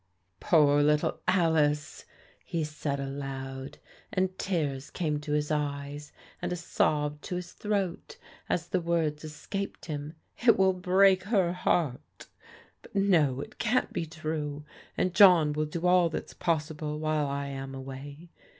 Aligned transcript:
"Poor 0.39 0.81
little 0.81 1.21
Alice!" 1.27 2.05
he 2.43 2.63
said 2.63 2.99
aloud, 2.99 3.77
and 4.11 4.35
tears 4.39 4.89
came 4.89 5.19
to 5.19 5.33
his 5.33 5.51
eyes, 5.51 6.11
and 6.41 6.51
a 6.51 6.55
sob 6.55 7.21
to 7.21 7.35
his 7.35 7.51
throat 7.53 8.17
as 8.49 8.69
the 8.69 8.81
words 8.81 9.23
escaped 9.23 9.85
him." 9.85 10.15
It 10.47 10.57
will 10.57 10.73
break 10.73 11.25
her 11.25 11.53
heart 11.53 12.25
But 12.81 12.95
no, 12.95 13.41
it 13.41 13.59
can't 13.59 13.93
be 13.93 14.07
true, 14.07 14.65
and 14.97 15.13
John 15.13 15.53
will 15.53 15.65
do 15.67 15.85
all 15.85 16.09
that's 16.09 16.33
possible 16.33 16.97
while 16.97 17.27
I 17.27 17.45
am 17.49 17.75
away. 17.75 18.31